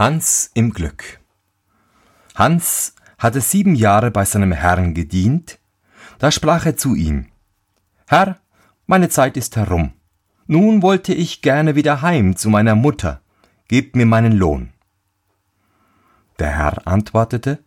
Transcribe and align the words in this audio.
Hans 0.00 0.50
im 0.54 0.72
Glück. 0.72 1.20
Hans 2.34 2.94
hatte 3.18 3.42
sieben 3.42 3.74
Jahre 3.74 4.10
bei 4.10 4.24
seinem 4.24 4.50
Herrn 4.50 4.94
gedient, 4.94 5.58
da 6.18 6.30
sprach 6.30 6.64
er 6.64 6.78
zu 6.78 6.94
ihm 6.94 7.26
Herr, 8.06 8.38
meine 8.86 9.10
Zeit 9.10 9.36
ist 9.36 9.56
herum. 9.56 9.92
Nun 10.46 10.80
wollte 10.80 11.12
ich 11.12 11.42
gerne 11.42 11.74
wieder 11.74 12.00
heim 12.00 12.34
zu 12.34 12.48
meiner 12.48 12.74
Mutter. 12.76 13.20
Gebt 13.68 13.94
mir 13.94 14.06
meinen 14.06 14.32
Lohn. 14.32 14.70
Der 16.38 16.56
Herr 16.56 16.88
antwortete 16.88 17.58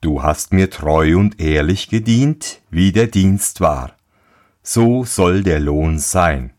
Du 0.00 0.22
hast 0.22 0.54
mir 0.54 0.70
treu 0.70 1.18
und 1.18 1.38
ehrlich 1.38 1.90
gedient, 1.90 2.62
wie 2.70 2.92
der 2.92 3.08
Dienst 3.08 3.60
war. 3.60 3.94
So 4.62 5.04
soll 5.04 5.42
der 5.42 5.60
Lohn 5.60 5.98
sein. 5.98 6.54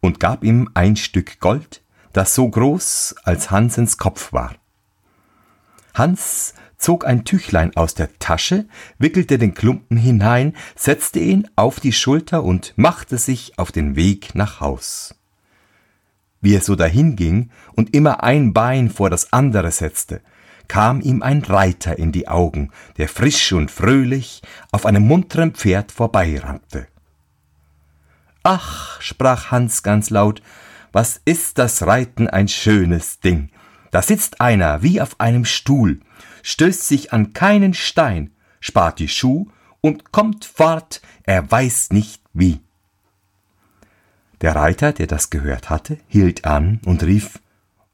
Und 0.00 0.18
gab 0.18 0.44
ihm 0.44 0.70
ein 0.72 0.96
Stück 0.96 1.40
Gold, 1.40 1.82
das 2.16 2.34
so 2.34 2.48
groß 2.48 3.16
als 3.24 3.50
Hansens 3.50 3.98
Kopf 3.98 4.32
war. 4.32 4.54
Hans 5.92 6.54
zog 6.78 7.06
ein 7.06 7.24
Tüchlein 7.24 7.76
aus 7.76 7.94
der 7.94 8.18
Tasche, 8.18 8.66
wickelte 8.98 9.36
den 9.36 9.52
Klumpen 9.52 9.98
hinein, 9.98 10.54
setzte 10.76 11.18
ihn 11.18 11.48
auf 11.56 11.78
die 11.78 11.92
Schulter 11.92 12.42
und 12.42 12.72
machte 12.76 13.18
sich 13.18 13.58
auf 13.58 13.70
den 13.70 13.96
Weg 13.96 14.34
nach 14.34 14.60
Haus. 14.60 15.14
Wie 16.40 16.54
er 16.54 16.62
so 16.62 16.74
dahinging 16.74 17.50
und 17.74 17.94
immer 17.94 18.22
ein 18.22 18.54
Bein 18.54 18.88
vor 18.90 19.10
das 19.10 19.32
andere 19.34 19.70
setzte, 19.70 20.22
kam 20.68 21.02
ihm 21.02 21.22
ein 21.22 21.42
Reiter 21.42 21.98
in 21.98 22.12
die 22.12 22.28
Augen, 22.28 22.70
der 22.96 23.08
frisch 23.08 23.52
und 23.52 23.70
fröhlich 23.70 24.42
auf 24.72 24.86
einem 24.86 25.06
munteren 25.06 25.52
Pferd 25.52 25.92
vorbeirannte. 25.92 26.88
Ach, 28.42 29.00
sprach 29.02 29.50
Hans 29.50 29.82
ganz 29.82 30.08
laut, 30.10 30.40
was 30.96 31.20
ist 31.26 31.58
das 31.58 31.86
Reiten 31.86 32.26
ein 32.26 32.48
schönes 32.48 33.20
Ding. 33.20 33.50
Da 33.90 34.00
sitzt 34.00 34.40
einer 34.40 34.82
wie 34.82 35.02
auf 35.02 35.20
einem 35.20 35.44
Stuhl, 35.44 36.00
stößt 36.42 36.88
sich 36.88 37.12
an 37.12 37.34
keinen 37.34 37.74
Stein, 37.74 38.34
spart 38.60 38.98
die 38.98 39.08
Schuh 39.08 39.46
und 39.82 40.10
kommt 40.10 40.46
fort, 40.46 41.02
er 41.24 41.50
weiß 41.50 41.90
nicht 41.90 42.22
wie. 42.32 42.60
Der 44.40 44.56
Reiter, 44.56 44.94
der 44.94 45.06
das 45.06 45.28
gehört 45.28 45.68
hatte, 45.68 45.98
hielt 46.08 46.46
an 46.46 46.80
und 46.86 47.02
rief 47.02 47.40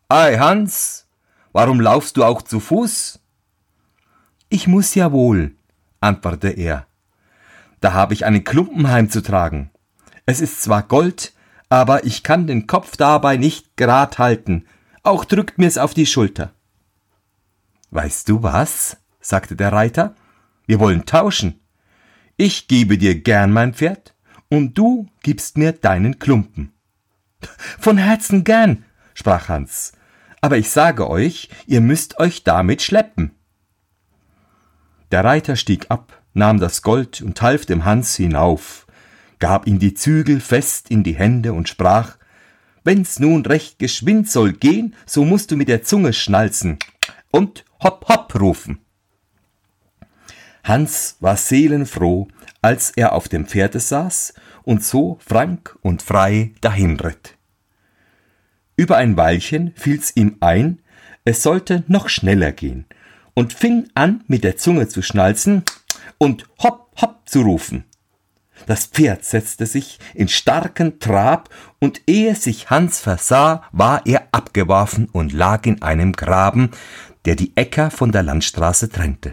Ei, 0.09 0.39
Hans, 0.39 1.09
warum 1.51 1.81
laufst 1.81 2.17
du 2.17 2.23
auch 2.23 2.41
zu 2.41 2.61
Fuß? 2.61 3.19
Ich 4.49 4.69
muss 4.69 4.95
ja 4.95 5.11
wohl, 5.11 5.57
antwortete 5.99 6.51
er. 6.51 6.87
Da 7.81 7.95
habe 7.95 8.15
ich 8.15 8.25
einen 8.25 8.45
Klumpen 8.45 8.89
heimzutragen. 8.89 9.73
Es 10.25 10.41
ist 10.41 10.63
zwar 10.63 10.85
Gold, 10.85 11.32
aber 11.73 12.05
ich 12.05 12.23
kann 12.23 12.47
den 12.47 12.67
Kopf 12.67 12.99
dabei 12.99 13.39
nicht 13.39 13.79
gerad 13.79 14.19
halten, 14.19 14.67
auch 15.03 15.25
drückt 15.25 15.57
mir's 15.57 15.79
auf 15.79 15.95
die 15.95 16.05
Schulter. 16.05 16.53
Weißt 17.91 18.29
du 18.29 18.43
was? 18.43 18.99
sagte 19.23 19.57
der 19.57 19.73
Reiter, 19.73 20.15
wir 20.67 20.81
wollen 20.81 21.07
tauschen. 21.07 21.63
Ich 22.37 22.69
gebe 22.69 22.99
dir 22.99 23.19
gern 23.23 23.55
mein 23.55 23.73
Pferd, 23.73 24.15
und 24.51 24.77
du 24.77 25.09
gibst 25.23 25.57
mir 25.57 25.73
deinen 25.73 26.19
Klumpen. 26.19 26.75
Von 27.79 27.97
Herzen 27.97 28.45
gern, 28.45 28.85
sprach 29.15 29.49
Hans, 29.49 29.93
aber 30.43 30.59
ich 30.59 30.69
sage 30.69 31.09
euch, 31.09 31.49
ihr 31.67 31.81
müsst 31.81 32.19
euch 32.19 32.45
damit 32.45 32.83
schleppen. 32.83 33.31
Der 35.11 35.25
Reiter 35.25 35.57
stieg 35.57 35.91
ab, 35.91 36.21
nahm 36.35 36.61
das 36.61 36.83
Gold 36.83 37.23
und 37.23 37.41
half 37.41 37.65
dem 37.65 37.87
Hans 37.87 38.15
hinauf 38.15 38.82
gab 39.43 39.67
ihm 39.67 39.81
die 39.81 39.95
Zügel 39.95 40.39
fest 40.39 40.89
in 40.89 41.03
die 41.03 41.17
Hände 41.17 41.53
und 41.53 41.69
sprach 41.69 42.17
Wenn's 42.85 43.19
nun 43.19 43.45
recht 43.45 43.81
geschwind 43.81 44.31
soll 44.31 44.53
gehen, 44.53 44.95
so 45.05 45.25
musst 45.25 45.51
du 45.51 45.57
mit 45.57 45.67
der 45.67 45.83
Zunge 45.83 46.13
schnalzen 46.13 46.79
und 47.33 47.65
hopp 47.83 48.09
hopp 48.09 48.41
rufen. 48.41 48.79
Hans 50.63 51.17
war 51.19 51.37
seelenfroh, 51.37 52.29
als 52.61 52.93
er 52.93 53.15
auf 53.15 53.29
dem 53.29 53.47
Pferde 53.47 53.81
saß 53.81 54.35
und 54.63 54.85
so 54.85 55.19
frank 55.21 55.77
und 55.83 56.03
frei 56.03 56.53
dahinritt. 56.61 57.37
Über 58.77 58.97
ein 58.97 59.17
Weilchen 59.17 59.73
fiel's 59.75 60.13
ihm 60.15 60.37
ein, 60.39 60.83
es 61.25 61.43
sollte 61.43 61.83
noch 61.89 62.09
schneller 62.09 62.53
gehen, 62.53 62.87
und 63.35 63.53
fing 63.53 63.89
an, 63.95 64.23
mit 64.29 64.45
der 64.45 64.57
Zunge 64.57 64.87
zu 64.87 65.03
schnalzen 65.03 65.65
und 66.19 66.47
hopp 66.63 66.93
hopp 67.01 67.29
zu 67.29 67.41
rufen. 67.41 67.87
Das 68.67 68.87
Pferd 68.87 69.25
setzte 69.25 69.67
sich 69.67 69.99
in 70.15 70.29
starken 70.29 71.01
Trab, 71.01 71.49
und 71.81 72.03
ehe 72.07 72.37
sich 72.37 72.71
Hans 72.71 73.01
versah, 73.01 73.65
war 73.73 74.07
er 74.07 74.29
abgeworfen 74.31 75.09
und 75.11 75.33
lag 75.33 75.67
in 75.67 75.83
einem 75.83 76.13
Graben, 76.13 76.71
der 77.25 77.35
die 77.35 77.57
Äcker 77.57 77.91
von 77.91 78.13
der 78.13 78.23
Landstraße 78.23 78.89
trennte. 78.89 79.33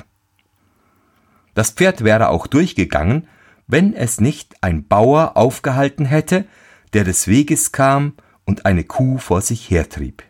Das 1.54 1.72
Pferd 1.72 2.04
wäre 2.04 2.30
auch 2.30 2.48
durchgegangen, 2.48 3.28
wenn 3.68 3.94
es 3.94 4.20
nicht 4.20 4.56
ein 4.62 4.88
Bauer 4.88 5.38
aufgehalten 5.38 6.06
hätte, 6.06 6.46
der 6.94 7.04
des 7.04 7.28
Weges 7.28 7.72
kam 7.72 8.14
und 8.46 8.66
eine 8.66 8.84
Kuh 8.84 9.20
vor 9.20 9.42
sich 9.42 9.70
hertrieb. 9.70 10.24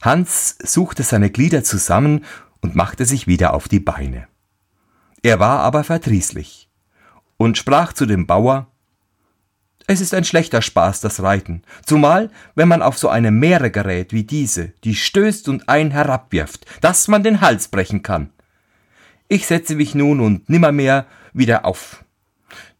Hans 0.00 0.56
suchte 0.62 1.02
seine 1.02 1.30
Glieder 1.30 1.62
zusammen 1.62 2.24
und 2.62 2.74
machte 2.74 3.04
sich 3.04 3.26
wieder 3.26 3.52
auf 3.52 3.68
die 3.68 3.80
Beine. 3.80 4.28
Er 5.22 5.40
war 5.40 5.60
aber 5.60 5.84
verdrießlich 5.84 6.66
und 7.36 7.58
sprach 7.58 7.92
zu 7.92 8.06
dem 8.06 8.26
Bauer 8.26 8.66
Es 9.86 10.00
ist 10.00 10.14
ein 10.14 10.24
schlechter 10.24 10.62
Spaß, 10.62 11.00
das 11.00 11.22
Reiten, 11.22 11.62
zumal 11.84 12.30
wenn 12.54 12.68
man 12.68 12.82
auf 12.82 12.98
so 12.98 13.08
eine 13.08 13.30
Meere 13.30 13.70
gerät 13.70 14.12
wie 14.12 14.24
diese, 14.24 14.72
die 14.84 14.94
stößt 14.94 15.48
und 15.48 15.68
ein 15.68 15.90
herabwirft, 15.90 16.66
dass 16.80 17.08
man 17.08 17.22
den 17.22 17.40
Hals 17.40 17.68
brechen 17.68 18.02
kann. 18.02 18.30
Ich 19.28 19.46
setze 19.46 19.74
mich 19.74 19.94
nun 19.94 20.20
und 20.20 20.48
nimmermehr 20.48 21.06
wieder 21.32 21.64
auf. 21.64 22.04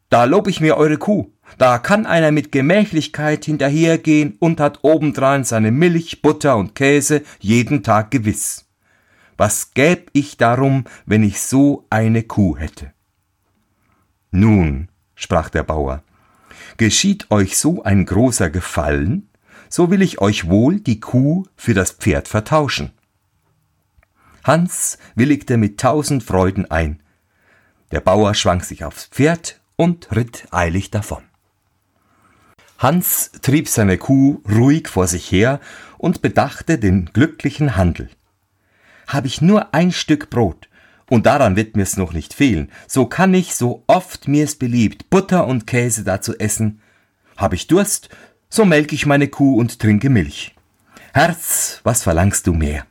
Da 0.08 0.24
lob 0.24 0.46
ich 0.46 0.60
mir 0.60 0.76
eure 0.76 0.98
Kuh. 0.98 1.30
Da 1.58 1.78
kann 1.78 2.06
einer 2.06 2.32
mit 2.32 2.52
Gemächlichkeit 2.52 3.44
hinterhergehen 3.44 4.36
und 4.38 4.60
hat 4.60 4.80
obendrein 4.82 5.44
seine 5.44 5.70
Milch, 5.70 6.22
Butter 6.22 6.56
und 6.56 6.74
Käse 6.74 7.22
jeden 7.40 7.82
Tag 7.82 8.10
gewiss. 8.10 8.66
Was 9.36 9.72
gäb 9.72 10.10
ich 10.12 10.36
darum, 10.36 10.84
wenn 11.04 11.22
ich 11.22 11.40
so 11.40 11.86
eine 11.90 12.22
Kuh 12.22 12.56
hätte? 12.56 12.92
Nun, 14.38 14.90
sprach 15.14 15.48
der 15.48 15.62
Bauer, 15.62 16.02
geschieht 16.76 17.30
euch 17.30 17.56
so 17.56 17.82
ein 17.84 18.04
großer 18.04 18.50
Gefallen, 18.50 19.30
so 19.70 19.90
will 19.90 20.02
ich 20.02 20.20
euch 20.20 20.50
wohl 20.50 20.78
die 20.78 21.00
Kuh 21.00 21.46
für 21.56 21.72
das 21.72 21.92
Pferd 21.92 22.28
vertauschen. 22.28 22.92
Hans 24.44 24.98
willigte 25.14 25.56
mit 25.56 25.80
tausend 25.80 26.22
Freuden 26.22 26.70
ein. 26.70 27.00
Der 27.92 28.00
Bauer 28.00 28.34
schwang 28.34 28.62
sich 28.62 28.84
aufs 28.84 29.06
Pferd 29.06 29.58
und 29.76 30.14
ritt 30.14 30.48
eilig 30.50 30.90
davon. 30.90 31.22
Hans 32.76 33.32
trieb 33.40 33.68
seine 33.68 33.96
Kuh 33.96 34.42
ruhig 34.46 34.88
vor 34.88 35.06
sich 35.06 35.32
her 35.32 35.60
und 35.96 36.20
bedachte 36.20 36.78
den 36.78 37.06
glücklichen 37.06 37.76
Handel. 37.76 38.10
Hab 39.06 39.24
ich 39.24 39.40
nur 39.40 39.72
ein 39.72 39.92
Stück 39.92 40.28
Brot 40.28 40.68
und 41.08 41.26
daran 41.26 41.56
wird 41.56 41.76
mir's 41.76 41.96
noch 41.96 42.12
nicht 42.12 42.34
fehlen. 42.34 42.70
So 42.86 43.06
kann 43.06 43.34
ich, 43.34 43.54
so 43.54 43.84
oft 43.86 44.28
mir's 44.28 44.56
beliebt, 44.56 45.10
Butter 45.10 45.46
und 45.46 45.66
Käse 45.66 46.04
dazu 46.04 46.36
essen. 46.38 46.80
Hab 47.36 47.52
ich 47.52 47.66
Durst, 47.66 48.08
so 48.48 48.64
melk 48.64 48.92
ich 48.92 49.06
meine 49.06 49.28
Kuh 49.28 49.58
und 49.58 49.78
trinke 49.78 50.10
Milch. 50.10 50.54
Herz, 51.12 51.80
was 51.82 52.02
verlangst 52.02 52.46
du 52.46 52.52
mehr? 52.52 52.86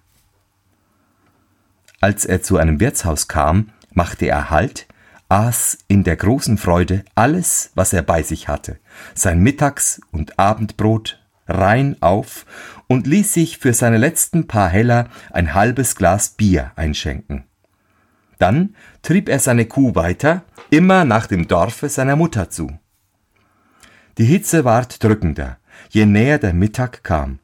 Als 2.01 2.25
er 2.25 2.41
zu 2.41 2.57
einem 2.57 2.79
Wirtshaus 2.79 3.27
kam, 3.27 3.71
machte 3.91 4.25
er 4.27 4.49
Halt, 4.49 4.87
aß 5.29 5.79
in 5.87 6.03
der 6.03 6.15
großen 6.15 6.57
Freude 6.57 7.03
alles, 7.15 7.71
was 7.75 7.93
er 7.93 8.03
bei 8.03 8.23
sich 8.23 8.47
hatte, 8.47 8.79
sein 9.13 9.41
Mittags- 9.41 10.01
und 10.11 10.37
Abendbrot 10.37 11.19
rein 11.47 11.97
auf 12.01 12.45
und 12.87 13.07
ließ 13.07 13.33
sich 13.33 13.57
für 13.57 13.73
seine 13.73 13.97
letzten 13.97 14.47
paar 14.47 14.69
Heller 14.69 15.09
ein 15.31 15.53
halbes 15.53 15.95
Glas 15.95 16.29
Bier 16.29 16.71
einschenken. 16.75 17.45
Dann 18.37 18.75
trieb 19.01 19.29
er 19.29 19.39
seine 19.39 19.65
Kuh 19.65 19.95
weiter, 19.95 20.43
immer 20.69 21.05
nach 21.05 21.27
dem 21.27 21.47
Dorfe 21.47 21.89
seiner 21.89 22.15
Mutter 22.15 22.49
zu. 22.49 22.77
Die 24.17 24.25
Hitze 24.25 24.65
ward 24.65 25.03
drückender, 25.03 25.57
je 25.89 26.05
näher 26.05 26.39
der 26.39 26.53
Mittag 26.53 27.03
kam, 27.03 27.39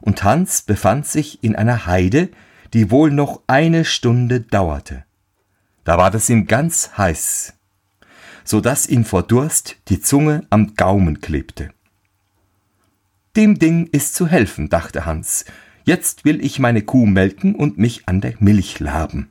und 0.00 0.24
Hans 0.24 0.62
befand 0.62 1.06
sich 1.06 1.42
in 1.42 1.56
einer 1.56 1.86
Heide, 1.86 2.30
die 2.72 2.90
wohl 2.90 3.10
noch 3.10 3.42
eine 3.46 3.84
Stunde 3.84 4.40
dauerte. 4.40 5.04
Da 5.84 5.96
ward 5.96 6.14
es 6.14 6.28
ihm 6.28 6.46
ganz 6.46 6.98
heiß, 6.98 7.54
so 8.44 8.60
dass 8.60 8.86
ihm 8.86 9.04
vor 9.04 9.22
Durst 9.22 9.76
die 9.88 10.00
Zunge 10.00 10.46
am 10.50 10.74
Gaumen 10.74 11.20
klebte. 11.20 11.70
Dem 13.36 13.58
Ding 13.58 13.86
ist 13.86 14.14
zu 14.14 14.26
helfen, 14.26 14.68
dachte 14.68 15.06
Hans. 15.06 15.44
Jetzt 15.84 16.24
will 16.24 16.44
ich 16.44 16.58
meine 16.58 16.82
Kuh 16.82 17.06
melken 17.06 17.54
und 17.54 17.78
mich 17.78 18.08
an 18.08 18.20
der 18.20 18.34
Milch 18.40 18.80
laben. 18.80 19.30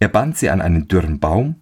Er 0.00 0.08
band 0.08 0.36
sie 0.36 0.50
an 0.50 0.60
einen 0.60 0.88
dürren 0.88 1.20
Baum, 1.20 1.56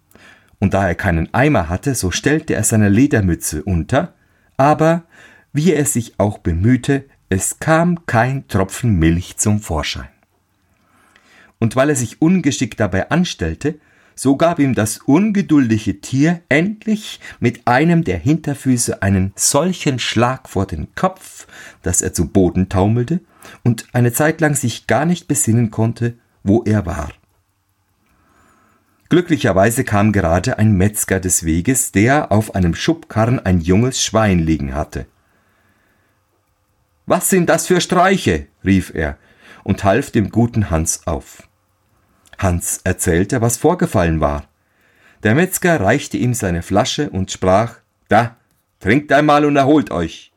und 0.59 0.73
da 0.73 0.87
er 0.87 0.95
keinen 0.95 1.33
Eimer 1.33 1.67
hatte, 1.67 1.93
so 1.93 2.09
stellte 2.09 2.55
er 2.55 2.63
seine 2.63 2.87
Ledermütze 2.87 3.63
unter, 3.63 4.13
aber 4.55 5.03
wie 5.51 5.73
er 5.73 5.85
sich 5.85 6.19
auch 6.19 6.37
bemühte, 6.37 7.05
Es 7.29 7.59
kam 7.59 8.05
kein 8.05 8.47
Tropfen 8.47 8.99
Milch 8.99 9.37
zum 9.37 9.59
Vorschein. 9.59 10.07
Und 11.59 11.75
weil 11.75 11.89
er 11.89 11.95
sich 11.95 12.21
ungeschickt 12.21 12.79
dabei 12.79 13.09
anstellte, 13.09 13.79
so 14.15 14.37
gab 14.37 14.59
ihm 14.59 14.75
das 14.75 14.99
ungeduldige 14.99 15.99
Tier 15.99 16.41
endlich 16.47 17.19
mit 17.39 17.67
einem 17.67 18.03
der 18.03 18.19
Hinterfüße 18.19 19.01
einen 19.01 19.33
solchen 19.35 19.97
Schlag 19.97 20.47
vor 20.47 20.67
den 20.67 20.93
Kopf, 20.93 21.47
dass 21.81 22.01
er 22.03 22.13
zu 22.13 22.27
Boden 22.27 22.69
taumelte 22.69 23.19
und 23.63 23.87
eine 23.93 24.13
Zeit 24.13 24.39
lang 24.39 24.55
sich 24.55 24.85
gar 24.87 25.05
nicht 25.05 25.27
besinnen 25.27 25.71
konnte, 25.71 26.13
wo 26.43 26.63
er 26.63 26.85
war. 26.85 27.09
Glücklicherweise 29.13 29.83
kam 29.83 30.11
gerade 30.11 30.57
ein 30.57 30.71
Metzger 30.75 31.19
des 31.19 31.45
Weges, 31.45 31.91
der 31.91 32.31
auf 32.31 32.55
einem 32.55 32.73
Schubkarren 32.73 33.37
ein 33.37 33.61
junges 33.61 34.03
Schwein 34.03 34.39
liegen 34.39 34.73
hatte. 34.73 35.05
Was 37.05 37.29
sind 37.29 37.47
das 37.47 37.67
für 37.67 37.79
Streiche? 37.79 38.47
rief 38.65 38.91
er 38.91 39.19
und 39.63 39.83
half 39.83 40.09
dem 40.09 40.31
guten 40.31 40.71
Hans 40.71 41.05
auf. 41.05 41.47
Hans 42.39 42.81
erzählte, 42.85 43.39
was 43.39 43.57
vorgefallen 43.57 44.19
war. 44.19 44.49
Der 45.21 45.35
Metzger 45.35 45.79
reichte 45.79 46.17
ihm 46.17 46.33
seine 46.33 46.63
Flasche 46.63 47.11
und 47.11 47.29
sprach 47.29 47.75
Da, 48.07 48.37
trinkt 48.79 49.11
einmal 49.11 49.45
und 49.45 49.55
erholt 49.55 49.91
euch. 49.91 50.33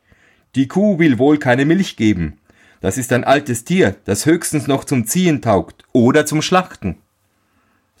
Die 0.53 0.67
Kuh 0.67 0.99
will 0.99 1.17
wohl 1.17 1.39
keine 1.39 1.65
Milch 1.65 1.97
geben. 1.97 2.37
Das 2.81 2.99
ist 2.99 3.11
ein 3.11 3.23
altes 3.23 3.63
Tier, 3.63 3.95
das 4.05 4.27
höchstens 4.27 4.67
noch 4.67 4.83
zum 4.83 5.07
Ziehen 5.07 5.41
taugt 5.41 5.83
oder 5.93 6.27
zum 6.27 6.43
Schlachten. 6.43 6.97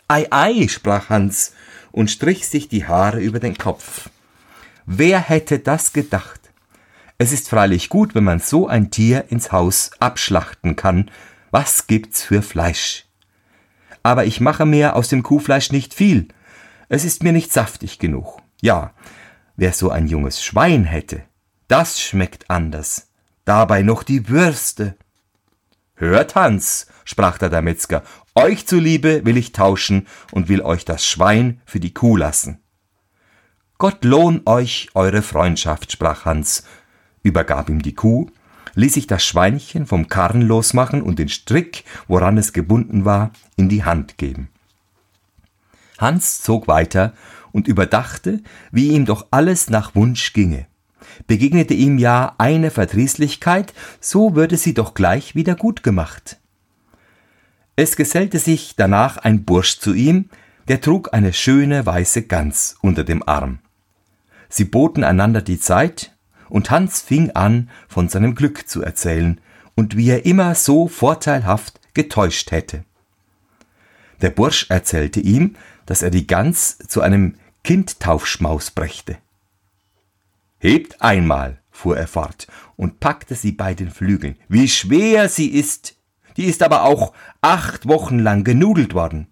Ei, 0.07 0.27
ei, 0.31 0.67
sprach 0.69 1.09
Hans 1.09 1.53
und 1.91 2.09
strich 2.09 2.47
sich 2.47 2.69
die 2.69 2.87
Haare 2.87 3.19
über 3.19 3.39
den 3.39 3.57
Kopf. 3.57 4.09
Wer 4.85 5.19
hätte 5.19 5.59
das 5.59 5.91
gedacht? 5.91 6.39
Es 7.17 7.33
ist 7.33 7.49
freilich 7.49 7.89
gut, 7.89 8.15
wenn 8.15 8.23
man 8.23 8.39
so 8.39 8.67
ein 8.67 8.89
Tier 8.91 9.25
ins 9.29 9.51
Haus 9.51 9.91
abschlachten 9.99 10.75
kann. 10.75 11.11
Was 11.51 11.87
gibt's 11.87 12.23
für 12.23 12.41
Fleisch? 12.41 13.05
Aber 14.03 14.25
ich 14.25 14.39
mache 14.39 14.65
mir 14.65 14.95
aus 14.95 15.09
dem 15.09 15.23
Kuhfleisch 15.23 15.71
nicht 15.71 15.93
viel. 15.93 16.29
Es 16.87 17.03
ist 17.03 17.23
mir 17.23 17.33
nicht 17.33 17.51
saftig 17.51 17.99
genug. 17.99 18.41
Ja, 18.61 18.93
wer 19.57 19.73
so 19.73 19.89
ein 19.89 20.07
junges 20.07 20.41
Schwein 20.41 20.85
hätte, 20.85 21.23
das 21.67 21.99
schmeckt 21.99 22.49
anders. 22.49 23.09
Dabei 23.43 23.81
noch 23.81 24.03
die 24.03 24.29
Würste. 24.29 24.95
Hört, 25.99 26.35
Hans, 26.35 26.87
sprach 27.05 27.39
da 27.39 27.49
der 27.49 27.63
Metzger, 27.63 28.03
euch 28.35 28.67
zuliebe 28.67 29.25
will 29.25 29.35
ich 29.35 29.51
tauschen 29.51 30.05
und 30.31 30.47
will 30.47 30.61
euch 30.61 30.85
das 30.85 31.05
Schwein 31.05 31.59
für 31.65 31.79
die 31.79 31.93
Kuh 31.93 32.15
lassen. 32.15 32.59
Gott 33.79 34.03
lohn 34.03 34.43
euch 34.45 34.89
eure 34.93 35.23
Freundschaft, 35.23 35.91
sprach 35.91 36.25
Hans 36.25 36.63
übergab 37.23 37.67
ihm 37.69 37.81
die 37.81 37.95
Kuh, 37.95 38.29
ließ 38.75 38.93
sich 38.93 39.07
das 39.07 39.25
Schweinchen 39.25 39.87
vom 39.87 40.07
Karren 40.07 40.41
losmachen 40.41 41.01
und 41.01 41.17
den 41.17 41.29
Strick, 41.29 41.83
woran 42.07 42.37
es 42.37 42.53
gebunden 42.53 43.05
war, 43.05 43.31
in 43.55 43.67
die 43.67 43.83
Hand 43.83 44.17
geben. 44.17 44.49
Hans 45.97 46.43
zog 46.43 46.67
weiter 46.67 47.13
und 47.51 47.67
überdachte, 47.67 48.41
wie 48.71 48.89
ihm 48.89 49.05
doch 49.05 49.25
alles 49.31 49.71
nach 49.71 49.95
Wunsch 49.95 50.31
ginge. 50.33 50.67
Begegnete 51.25 51.73
ihm 51.73 51.97
ja 51.97 52.35
eine 52.37 52.69
Verdrießlichkeit, 52.69 53.73
so 53.99 54.35
würde 54.35 54.57
sie 54.57 54.73
doch 54.73 54.93
gleich 54.93 55.35
wieder 55.35 55.55
gut 55.55 55.83
gemacht. 55.83 56.37
Es 57.75 57.95
gesellte 57.95 58.39
sich 58.39 58.75
danach 58.75 59.17
ein 59.17 59.43
Bursch 59.43 59.79
zu 59.79 59.93
ihm, 59.93 60.29
der 60.67 60.81
trug 60.81 61.13
eine 61.13 61.33
schöne 61.33 61.85
weiße 61.85 62.23
Gans 62.23 62.75
unter 62.81 63.03
dem 63.03 63.27
Arm. 63.27 63.59
Sie 64.49 64.65
boten 64.65 65.03
einander 65.03 65.41
die 65.41 65.59
Zeit, 65.59 66.13
und 66.49 66.71
Hans 66.71 67.01
fing 67.01 67.31
an, 67.31 67.69
von 67.87 68.09
seinem 68.09 68.35
Glück 68.35 68.67
zu 68.69 68.81
erzählen 68.81 69.41
und 69.75 69.97
wie 69.97 70.09
er 70.09 70.25
immer 70.25 70.55
so 70.55 70.87
vorteilhaft 70.87 71.79
getäuscht 71.93 72.51
hätte. 72.51 72.83
Der 74.21 74.29
Bursch 74.29 74.67
erzählte 74.69 75.19
ihm, 75.19 75.55
dass 75.85 76.01
er 76.01 76.09
die 76.09 76.25
Gans 76.25 76.77
zu 76.87 77.01
einem 77.01 77.35
Kindtaufschmaus 77.63 78.71
brächte. 78.71 79.17
Hebt 80.59 81.01
einmal, 81.01 81.59
fuhr 81.71 81.97
er 81.97 82.07
fort 82.07 82.47
und 82.75 82.99
packte 82.99 83.35
sie 83.35 83.51
bei 83.51 83.73
den 83.73 83.91
Flügeln. 83.91 84.37
Wie 84.47 84.67
schwer 84.67 85.29
sie 85.29 85.49
ist! 85.49 85.95
Die 86.35 86.45
ist 86.45 86.61
aber 86.61 86.83
auch 86.83 87.13
acht 87.41 87.87
Wochen 87.87 88.19
lang 88.19 88.43
genudelt 88.43 88.93
worden. 88.93 89.27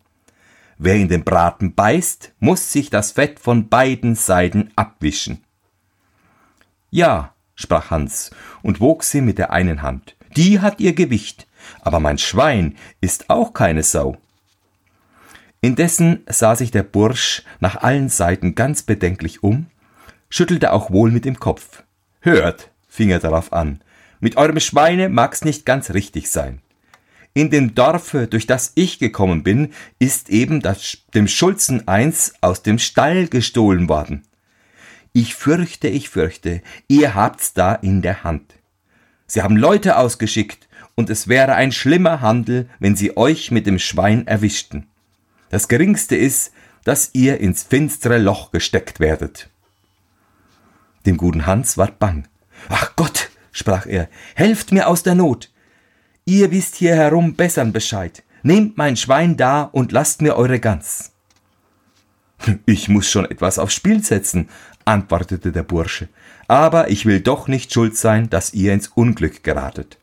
Wer 0.77 0.95
in 0.95 1.07
den 1.07 1.23
Braten 1.23 1.73
beißt, 1.73 2.33
muss 2.39 2.71
sich 2.71 2.89
das 2.89 3.11
Fett 3.11 3.39
von 3.39 3.69
beiden 3.69 4.15
Seiten 4.15 4.71
abwischen. 4.75 5.43
Ja, 6.89 7.33
sprach 7.55 7.91
Hans 7.91 8.31
und 8.61 8.81
wog 8.81 9.03
sie 9.03 9.21
mit 9.21 9.37
der 9.37 9.51
einen 9.51 9.81
Hand. 9.81 10.15
Die 10.35 10.59
hat 10.59 10.79
ihr 10.79 10.93
Gewicht, 10.93 11.47
aber 11.81 11.99
mein 11.99 12.17
Schwein 12.17 12.75
ist 13.01 13.29
auch 13.29 13.53
keine 13.53 13.83
Sau. 13.83 14.17
Indessen 15.61 16.23
sah 16.27 16.55
sich 16.55 16.71
der 16.71 16.83
Bursch 16.83 17.43
nach 17.59 17.77
allen 17.77 18.09
Seiten 18.09 18.53
ganz 18.55 18.83
bedenklich 18.83 19.43
um, 19.43 19.67
schüttelte 20.29 20.73
auch 20.73 20.91
wohl 20.91 21.11
mit 21.11 21.25
dem 21.25 21.39
Kopf. 21.39 21.83
Hört, 22.21 22.71
fing 22.87 23.09
er 23.09 23.19
darauf 23.19 23.53
an, 23.53 23.81
mit 24.19 24.37
eurem 24.37 24.59
Schweine 24.59 25.09
mag's 25.09 25.43
nicht 25.43 25.65
ganz 25.65 25.91
richtig 25.91 26.29
sein. 26.29 26.61
In 27.33 27.49
dem 27.49 27.75
Dorfe, 27.75 28.27
durch 28.27 28.47
das 28.47 28.71
ich 28.75 28.97
gekommen 28.97 29.43
bin, 29.43 29.73
ist 29.99 30.29
eben 30.29 30.61
das, 30.61 30.99
dem 31.13 31.27
Schulzen 31.27 31.87
eins 31.87 32.33
aus 32.39 32.63
dem 32.63 32.79
Stall 32.79 33.27
gestohlen 33.27 33.89
worden. 33.89 34.23
Ich 35.11 35.35
fürchte, 35.35 35.89
ich 35.89 36.09
fürchte, 36.09 36.61
ihr 36.87 37.13
habt's 37.13 37.53
da 37.53 37.75
in 37.75 38.01
der 38.01 38.23
Hand. 38.23 38.53
Sie 39.27 39.41
haben 39.41 39.57
Leute 39.57 39.97
ausgeschickt, 39.97 40.67
und 40.95 41.09
es 41.09 41.27
wäre 41.27 41.55
ein 41.55 41.73
schlimmer 41.73 42.21
Handel, 42.21 42.69
wenn 42.79 42.95
sie 42.95 43.17
euch 43.17 43.51
mit 43.51 43.67
dem 43.67 43.79
Schwein 43.79 44.27
erwischten. 44.27 44.87
Das 45.49 45.67
geringste 45.67 46.15
ist, 46.15 46.53
dass 46.85 47.09
ihr 47.13 47.39
ins 47.41 47.63
finstere 47.63 48.17
Loch 48.17 48.51
gesteckt 48.51 48.99
werdet. 48.99 49.49
Dem 51.05 51.17
guten 51.17 51.45
Hans 51.45 51.77
ward 51.77 51.99
bang. 51.99 52.27
Ach 52.69 52.95
Gott, 52.95 53.29
sprach 53.51 53.85
er, 53.85 54.09
helft 54.35 54.71
mir 54.71 54.87
aus 54.87 55.03
der 55.03 55.15
Not. 55.15 55.51
Ihr 56.25 56.51
wisst 56.51 56.75
hier 56.75 56.95
herum 56.95 57.35
bessern 57.35 57.73
Bescheid. 57.73 58.23
Nehmt 58.43 58.77
mein 58.77 58.95
Schwein 58.95 59.37
da 59.37 59.63
und 59.63 59.91
lasst 59.91 60.21
mir 60.21 60.35
eure 60.35 60.59
Gans. 60.59 61.11
Ich 62.65 62.89
muss 62.89 63.09
schon 63.09 63.25
etwas 63.25 63.59
aufs 63.59 63.75
Spiel 63.75 64.03
setzen, 64.03 64.49
antwortete 64.85 65.51
der 65.51 65.63
Bursche, 65.63 66.09
aber 66.47 66.89
ich 66.89 67.05
will 67.05 67.19
doch 67.19 67.47
nicht 67.47 67.73
schuld 67.73 67.97
sein, 67.97 68.29
dass 68.29 68.53
ihr 68.53 68.73
ins 68.73 68.87
Unglück 68.89 69.43
geratet. 69.43 69.97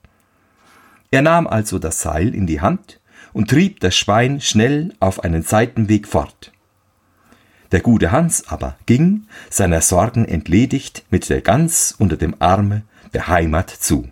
Er 1.10 1.22
nahm 1.22 1.46
also 1.46 1.78
das 1.78 2.00
Seil 2.00 2.34
in 2.34 2.46
die 2.46 2.60
Hand 2.60 3.00
und 3.32 3.50
trieb 3.50 3.80
das 3.80 3.96
Schwein 3.96 4.40
schnell 4.40 4.94
auf 4.98 5.22
einen 5.22 5.42
Seitenweg 5.42 6.08
fort. 6.08 6.52
Der 7.72 7.80
gute 7.80 8.12
Hans 8.12 8.46
aber 8.48 8.76
ging, 8.84 9.26
seiner 9.48 9.80
Sorgen 9.80 10.26
entledigt, 10.26 11.04
mit 11.10 11.28
der 11.30 11.40
Gans 11.40 11.94
unter 11.98 12.18
dem 12.18 12.36
Arme 12.38 12.82
der 13.14 13.28
Heimat 13.28 13.70
zu. 13.70 14.08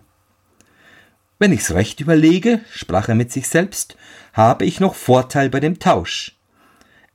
Wenn 1.37 1.53
ich's 1.53 1.71
recht 1.71 2.01
überlege, 2.01 2.61
sprach 2.73 3.07
er 3.07 3.15
mit 3.15 3.31
sich 3.31 3.47
selbst, 3.47 3.97
habe 4.33 4.65
ich 4.65 4.79
noch 4.79 4.95
Vorteil 4.95 5.49
bei 5.49 5.59
dem 5.59 5.79
Tausch. 5.79 6.37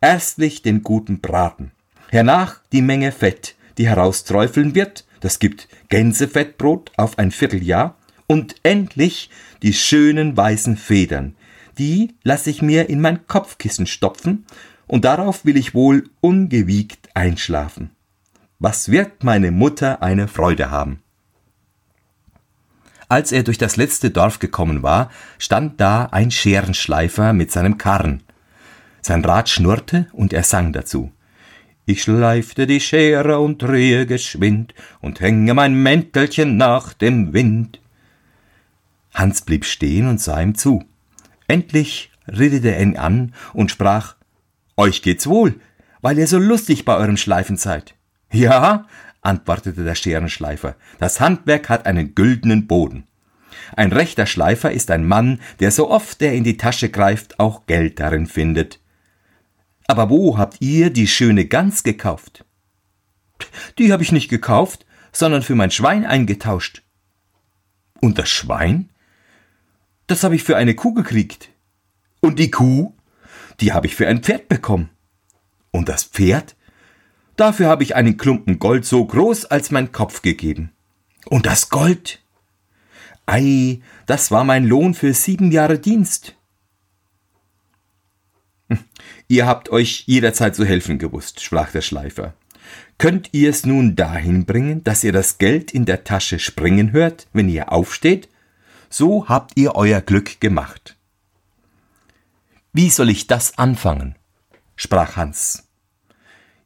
Erstlich 0.01 0.63
den 0.63 0.83
guten 0.83 1.21
Braten, 1.21 1.73
hernach 2.11 2.61
die 2.73 2.83
Menge 2.83 3.11
Fett, 3.11 3.57
die 3.79 3.89
herausträufeln 3.89 4.75
wird, 4.75 5.05
das 5.21 5.41
gibt 5.41 5.69
Gänsefettbrot 5.89 6.93
auf 6.97 7.19
ein 7.19 7.33
Vierteljahr, 7.33 7.97
und 8.29 8.57
endlich 8.65 9.31
die 9.63 9.73
schönen 9.73 10.37
weißen 10.37 10.77
Federn, 10.77 11.37
die 11.79 12.15
lasse 12.23 12.51
ich 12.51 12.63
mir 12.63 12.89
in 12.89 13.01
mein 13.01 13.27
Kopfkissen 13.27 13.87
stopfen, 13.87 14.45
und 14.87 15.05
darauf 15.05 15.45
will 15.45 15.57
ich 15.57 15.75
wohl 15.75 16.09
ungewiegt 16.21 17.11
einschlafen. 17.15 17.91
Was 18.59 18.91
wird 18.91 19.25
meine 19.25 19.51
Mutter 19.51 20.03
eine 20.03 20.29
Freude 20.29 20.71
haben? 20.71 21.03
Als 23.09 23.31
er 23.31 23.43
durch 23.43 23.59
das 23.59 23.77
letzte 23.77 24.11
Dorf 24.11 24.39
gekommen 24.39 24.83
war, 24.83 25.11
stand 25.39 25.81
da 25.81 26.07
ein 26.07 26.31
Scherenschleifer 26.31 27.33
mit 27.33 27.53
seinem 27.53 27.79
Karren. 27.79 28.23
Sein 29.01 29.25
Rad 29.25 29.49
schnurrte 29.49 30.09
und 30.13 30.33
er 30.33 30.43
sang 30.43 30.73
dazu. 30.73 31.13
Ich 31.85 32.03
schleifte 32.03 32.67
die 32.67 32.81
Schere 32.81 33.39
und 33.39 33.63
drehe 33.63 34.07
geschwind 34.07 34.75
und 35.01 35.21
hänge 35.21 35.55
mein 35.55 35.75
Mäntelchen 35.75 36.57
nach 36.57 36.95
dem 36.95 37.33
Wind. 37.33 37.81
Hans 39.15 39.43
blieb 39.43 39.65
stehen 39.65 40.09
und 40.09 40.21
sah 40.21 40.41
ihm 40.41 40.57
zu. 40.57 40.85
Endlich 41.47 42.11
redete 42.27 42.75
er 42.75 42.83
ihn 42.83 42.97
an 42.97 43.35
und 43.53 43.71
sprach, 43.71 44.16
Euch 44.77 45.03
geht's 45.03 45.27
wohl, 45.27 45.61
weil 46.03 46.19
ihr 46.19 46.27
so 46.27 46.39
lustig 46.39 46.85
bei 46.85 46.97
eurem 46.97 47.17
Schleifen 47.17 47.57
seid. 47.57 47.95
Ja, 48.31 48.87
antwortete 49.23 49.85
der 49.85 49.95
Scherenschleifer, 49.95 50.77
das 50.99 51.21
Handwerk 51.21 51.69
hat 51.69 51.87
einen 51.87 52.15
güldenen 52.15 52.67
Boden. 52.67 53.07
Ein 53.75 53.93
rechter 53.93 54.27
Schleifer 54.27 54.71
ist 54.71 54.91
ein 54.91 55.07
Mann, 55.07 55.41
der 55.61 55.71
so 55.71 55.91
oft 55.91 56.21
er 56.23 56.35
in 56.35 56.45
die 56.45 56.57
Tasche 56.57 56.91
greift, 56.91 57.41
auch 57.41 57.67
Geld 57.67 57.99
darin 57.99 58.27
findet. 58.27 58.81
Aber 59.87 60.11
wo 60.11 60.37
habt 60.39 60.61
ihr 60.61 60.91
die 60.91 61.09
schöne 61.09 61.47
Gans 61.47 61.83
gekauft? 61.83 62.45
Die 63.79 63.93
habe 63.93 64.03
ich 64.03 64.13
nicht 64.13 64.29
gekauft, 64.29 64.87
sondern 65.13 65.43
für 65.43 65.55
mein 65.55 65.71
Schwein 65.71 66.05
eingetauscht. 66.05 66.83
Und 68.01 68.19
das 68.19 68.29
Schwein? 68.29 68.91
Das 70.07 70.23
habe 70.23 70.37
ich 70.37 70.45
für 70.45 70.57
eine 70.57 70.75
Kuh 70.75 70.93
gekriegt. 70.93 71.49
Und 72.21 72.39
die 72.39 72.51
Kuh? 72.51 72.96
Die 73.61 73.73
habe 73.73 73.87
ich 73.87 73.95
für 73.95 74.07
ein 74.09 74.23
Pferd 74.23 74.49
bekommen. 74.49 74.91
Und 75.71 75.89
das 75.89 76.05
Pferd? 76.05 76.57
Dafür 77.37 77.69
habe 77.69 77.83
ich 77.83 77.95
einen 77.95 78.17
Klumpen 78.17 78.59
Gold 78.59 78.85
so 78.85 79.05
groß 79.05 79.47
als 79.47 79.71
mein 79.71 79.93
Kopf 79.93 80.23
gegeben. 80.23 80.73
Und 81.27 81.47
das 81.47 81.69
Gold? 81.69 82.23
Ei, 83.27 83.81
das 84.07 84.31
war 84.31 84.45
mein 84.45 84.65
Lohn 84.65 84.95
für 84.95 85.13
sieben 85.13 85.51
Jahre 85.51 85.79
Dienst. 85.79 86.35
Hm, 88.69 88.79
ihr 89.29 89.47
habt 89.47 89.69
euch 89.69 90.05
jederzeit 90.07 90.55
zu 90.55 90.65
helfen 90.65 90.99
gewusst, 90.99 91.43
sprach 91.43 91.73
der 91.73 91.83
Schleifer. 91.83 92.35
Könnt 92.99 93.31
ihr 93.33 93.51
es 93.51 93.67
nun 93.67 93.97
dahin 93.97 94.47
bringen, 94.47 94.83
dass 94.83 95.05
ihr 95.05 95.13
das 95.13 95.39
Geld 95.39 95.73
in 95.73 95.85
der 95.85 96.05
Tasche 96.05 96.39
springen 96.39 96.93
hört, 96.93 97.27
wenn 97.33 97.49
ihr 97.49 97.71
aufsteht? 97.71 98.29
So 98.89 99.29
habt 99.29 99.53
ihr 99.57 99.75
euer 99.75 100.01
Glück 100.01 100.41
gemacht. 100.41 100.96
Wie 102.77 102.91
soll 102.91 103.09
ich 103.09 103.27
das 103.27 103.57
anfangen? 103.57 104.17
sprach 104.77 105.17
Hans. 105.17 105.67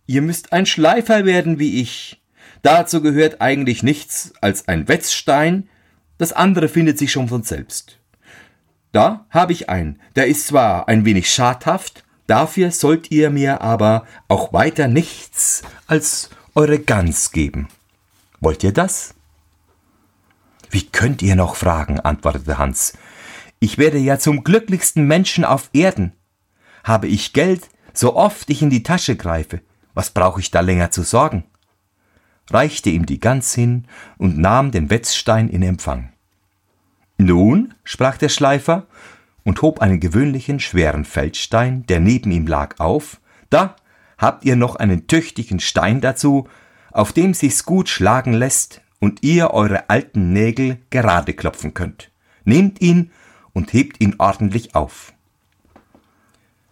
Ihr 0.07 0.23
müsst 0.23 0.53
ein 0.53 0.67
Schleifer 0.67 1.25
werden 1.25 1.61
wie 1.61 1.81
ich. 1.81 2.21
Dazu 2.63 3.01
gehört 3.01 3.41
eigentlich 3.41 3.85
nichts 3.85 4.33
als 4.41 4.67
ein 4.67 4.89
Wetzstein, 4.89 5.69
das 6.19 6.33
andere 6.33 6.69
findet 6.69 6.99
sich 6.99 7.13
schon 7.13 7.29
von 7.29 7.45
selbst. 7.45 8.01
Da 8.91 9.25
habe 9.31 9.53
ich 9.53 9.69
einen, 9.71 10.01
der 10.17 10.27
ist 10.27 10.49
zwar 10.49 10.89
ein 10.89 11.05
wenig 11.05 11.33
schadhaft, 11.33 12.03
dafür 12.27 12.73
sollt 12.73 13.13
ihr 13.13 13.31
mir 13.31 13.61
aber 13.61 14.05
auch 14.27 14.53
weiter 14.53 14.89
nichts 14.89 15.63
als 15.87 16.31
eure 16.57 16.81
Gans 16.81 17.31
geben. 17.31 17.69
Wollt 18.41 18.65
ihr 18.65 18.73
das? 18.73 19.15
Wie 20.71 20.89
könnt 20.89 21.23
ihr 21.23 21.37
noch 21.37 21.55
fragen? 21.55 22.01
antwortete 22.01 22.59
Hans. 22.59 22.95
Ich 23.61 23.79
werde 23.79 23.99
ja 23.99 24.19
zum 24.19 24.43
glücklichsten 24.43 25.07
Menschen 25.07 25.45
auf 25.45 25.71
Erden. 25.73 26.13
Habe 26.83 27.07
ich 27.07 27.33
Geld, 27.33 27.69
so 27.93 28.17
oft 28.17 28.51
ich 28.51 28.63
in 28.63 28.71
die 28.71 28.83
Tasche 28.83 29.17
greife, 29.17 29.61
was 29.95 30.11
brauche 30.11 30.41
ich 30.41 30.51
da 30.51 30.61
länger 30.61 30.91
zu 30.91 31.03
sorgen? 31.03 31.45
reichte 32.51 32.91
ihm 32.91 33.07
die 33.07 33.21
Gans 33.21 33.55
hin 33.55 33.87
und 34.19 34.39
nahm 34.39 34.71
den 34.71 34.91
Wetzstein 34.91 35.49
in 35.49 35.63
Empfang. 35.63 36.13
Nun, 37.17 37.75
sprach 37.85 38.17
der 38.17 38.29
Schleifer 38.29 38.87
und 39.45 39.63
hob 39.63 39.81
einen 39.81 40.01
gewöhnlichen 40.01 40.61
schweren 40.61 41.05
Feldstein, 41.05 41.87
der 41.87 42.01
neben 42.01 42.31
ihm 42.31 42.47
lag, 42.47 42.79
auf, 42.79 43.21
da 43.51 43.77
habt 44.19 44.45
ihr 44.45 44.57
noch 44.57 44.77
einen 44.77 45.07
tüchtigen 45.07 45.61
Stein 45.61 46.01
dazu, 46.01 46.49
auf 46.93 47.13
dem 47.13 47.35
sich's 47.35 47.65
gut 47.65 47.89
schlagen 47.89 48.33
lässt 48.33 48.81
und 48.99 49.23
ihr 49.23 49.53
eure 49.53 49.89
alten 49.89 50.33
Nägel 50.33 50.79
gerade 50.91 51.35
klopfen 51.35 51.73
könnt. 51.73 52.11
Nehmt 52.45 52.81
ihn 52.81 53.11
und 53.53 53.73
hebt 53.73 54.01
ihn 54.01 54.17
ordentlich 54.19 54.75
auf. 54.75 55.13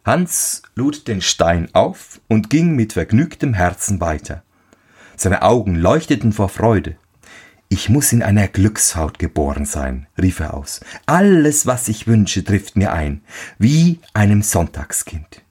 Hans 0.04 0.62
lud 0.74 1.06
den 1.06 1.20
Stein 1.20 1.68
auf 1.74 2.20
und 2.28 2.48
ging 2.48 2.74
mit 2.74 2.94
vergnügtem 2.94 3.52
Herzen 3.54 4.00
weiter. 4.00 4.42
Seine 5.16 5.42
Augen 5.42 5.74
leuchteten 5.74 6.32
vor 6.32 6.48
Freude. 6.48 6.96
Ich 7.68 7.90
muss 7.90 8.12
in 8.12 8.22
einer 8.22 8.48
Glückshaut 8.48 9.18
geboren 9.18 9.66
sein, 9.66 10.06
rief 10.16 10.40
er 10.40 10.54
aus. 10.54 10.80
Alles, 11.04 11.66
was 11.66 11.88
ich 11.88 12.06
wünsche, 12.06 12.42
trifft 12.42 12.76
mir 12.76 12.92
ein, 12.92 13.20
wie 13.58 14.00
einem 14.14 14.40
Sonntagskind. 14.40 15.42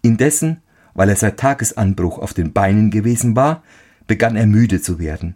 Indessen, 0.00 0.62
weil 0.94 1.10
er 1.10 1.16
seit 1.16 1.38
Tagesanbruch 1.38 2.18
auf 2.18 2.32
den 2.32 2.54
Beinen 2.54 2.90
gewesen 2.90 3.36
war, 3.36 3.62
begann 4.06 4.36
er 4.36 4.46
müde 4.46 4.80
zu 4.80 4.98
werden. 4.98 5.34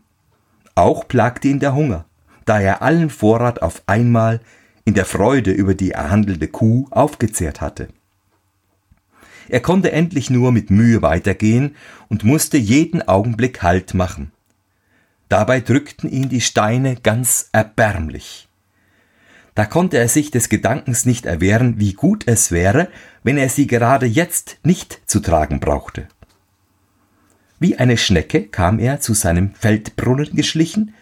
Auch 0.74 1.06
plagte 1.06 1.48
ihn 1.48 1.60
der 1.60 1.74
Hunger, 1.74 2.06
da 2.44 2.60
er 2.60 2.82
allen 2.82 3.10
Vorrat 3.10 3.62
auf 3.62 3.82
einmal 3.86 4.40
in 4.84 4.94
der 4.94 5.04
Freude 5.04 5.50
über 5.50 5.74
die 5.74 5.92
erhandelte 5.92 6.48
Kuh 6.48 6.86
aufgezehrt 6.90 7.60
hatte. 7.60 7.88
Er 9.48 9.60
konnte 9.60 9.92
endlich 9.92 10.30
nur 10.30 10.52
mit 10.52 10.70
Mühe 10.70 11.02
weitergehen 11.02 11.76
und 12.08 12.24
musste 12.24 12.56
jeden 12.56 13.06
Augenblick 13.06 13.62
Halt 13.62 13.94
machen. 13.94 14.32
Dabei 15.28 15.60
drückten 15.60 16.10
ihn 16.10 16.28
die 16.28 16.40
Steine 16.40 16.96
ganz 16.96 17.48
erbärmlich. 17.52 18.48
Da 19.54 19.66
konnte 19.66 19.98
er 19.98 20.08
sich 20.08 20.30
des 20.30 20.48
Gedankens 20.48 21.06
nicht 21.06 21.26
erwehren, 21.26 21.78
wie 21.78 21.92
gut 21.92 22.24
es 22.26 22.50
wäre, 22.50 22.88
wenn 23.22 23.38
er 23.38 23.48
sie 23.48 23.66
gerade 23.66 24.06
jetzt 24.06 24.58
nicht 24.64 25.00
zu 25.06 25.20
tragen 25.20 25.60
brauchte. 25.60 26.08
Wie 27.60 27.76
eine 27.76 27.96
Schnecke 27.96 28.42
kam 28.48 28.78
er 28.78 29.00
zu 29.00 29.14
seinem 29.14 29.54
Feldbrunnen 29.54 30.34
geschlichen, 30.34 30.94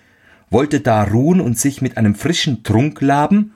wollte 0.53 0.81
da 0.81 1.03
ruhen 1.03 1.41
und 1.41 1.59
sich 1.59 1.83
mit 1.83 1.97
einem 1.97 2.15
frischen 2.15 2.63
Trunk 2.63 3.01
laben, 3.01 3.55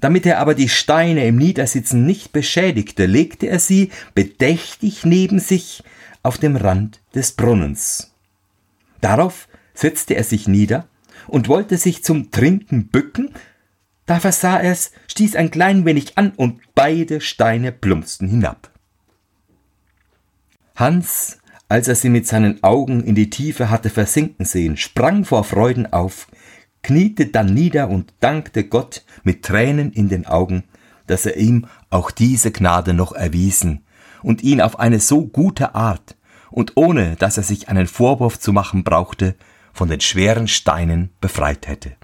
damit 0.00 0.26
er 0.26 0.38
aber 0.38 0.54
die 0.54 0.68
Steine 0.68 1.26
im 1.26 1.36
Niedersitzen 1.36 2.04
nicht 2.06 2.32
beschädigte, 2.32 3.06
legte 3.06 3.46
er 3.46 3.58
sie 3.58 3.90
bedächtig 4.14 5.04
neben 5.04 5.38
sich 5.38 5.84
auf 6.22 6.38
dem 6.38 6.56
Rand 6.56 7.00
des 7.14 7.32
Brunnens. 7.32 8.12
Darauf 9.00 9.48
setzte 9.74 10.14
er 10.14 10.24
sich 10.24 10.48
nieder 10.48 10.88
und 11.28 11.48
wollte 11.48 11.76
sich 11.76 12.02
zum 12.02 12.30
Trinken 12.30 12.88
bücken, 12.88 13.30
da 14.06 14.18
versah 14.18 14.58
er's, 14.58 14.92
stieß 15.06 15.36
ein 15.36 15.50
klein 15.50 15.84
wenig 15.84 16.18
an 16.18 16.32
und 16.32 16.60
beide 16.74 17.20
Steine 17.20 17.70
plumpsten 17.70 18.28
hinab. 18.28 18.70
Hans, 20.74 21.38
als 21.72 21.88
er 21.88 21.94
sie 21.94 22.10
mit 22.10 22.26
seinen 22.26 22.62
Augen 22.62 23.02
in 23.02 23.14
die 23.14 23.30
Tiefe 23.30 23.70
hatte 23.70 23.88
versinken 23.88 24.44
sehen, 24.44 24.76
sprang 24.76 25.24
vor 25.24 25.42
Freuden 25.42 25.90
auf, 25.90 26.26
kniete 26.82 27.28
dann 27.28 27.54
nieder 27.54 27.88
und 27.88 28.12
dankte 28.20 28.64
Gott 28.64 29.06
mit 29.24 29.42
Tränen 29.42 29.90
in 29.90 30.10
den 30.10 30.26
Augen, 30.26 30.64
dass 31.06 31.24
er 31.24 31.38
ihm 31.38 31.66
auch 31.88 32.10
diese 32.10 32.52
Gnade 32.52 32.92
noch 32.92 33.12
erwiesen 33.12 33.86
und 34.22 34.42
ihn 34.42 34.60
auf 34.60 34.78
eine 34.80 35.00
so 35.00 35.24
gute 35.26 35.74
Art 35.74 36.14
und 36.50 36.72
ohne 36.74 37.16
dass 37.16 37.38
er 37.38 37.42
sich 37.42 37.70
einen 37.70 37.86
Vorwurf 37.86 38.38
zu 38.38 38.52
machen 38.52 38.84
brauchte, 38.84 39.34
von 39.72 39.88
den 39.88 40.02
schweren 40.02 40.48
Steinen 40.48 41.08
befreit 41.22 41.68
hätte, 41.68 41.96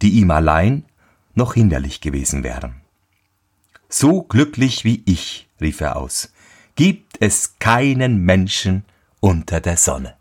die 0.00 0.12
ihm 0.12 0.30
allein 0.30 0.86
noch 1.34 1.52
hinderlich 1.52 2.00
gewesen 2.00 2.44
wären. 2.44 2.76
So 3.90 4.22
glücklich 4.22 4.86
wie 4.86 5.02
ich, 5.04 5.50
rief 5.60 5.82
er 5.82 5.96
aus, 5.96 6.32
gibt 6.76 7.18
es 7.20 7.58
keinen 7.58 8.24
Menschen 8.24 8.84
unter 9.22 9.60
der 9.60 9.76
Sonne. 9.76 10.16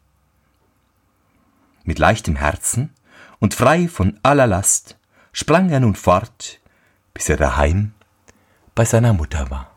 Mit 1.84 1.98
leichtem 1.98 2.36
Herzen 2.36 2.94
und 3.40 3.56
frei 3.56 3.88
von 3.88 4.20
aller 4.22 4.46
Last 4.46 4.96
sprang 5.34 5.72
er 5.72 5.80
nun 5.80 5.96
fort, 5.96 6.62
bis 7.16 7.28
er 7.28 7.38
daheim 7.38 7.94
bei 8.76 8.86
seiner 8.86 9.14
Mutter 9.14 9.50
war. 9.50 9.76